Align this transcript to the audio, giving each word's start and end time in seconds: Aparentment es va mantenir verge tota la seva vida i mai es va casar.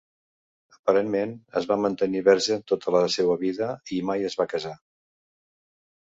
Aparentment 0.75 1.33
es 1.59 1.67
va 1.71 1.75
mantenir 1.83 2.23
verge 2.27 2.57
tota 2.71 2.93
la 2.95 3.01
seva 3.15 3.35
vida 3.41 3.67
i 3.97 4.01
mai 4.11 4.25
es 4.31 4.39
va 4.41 4.47
casar. 4.55 4.73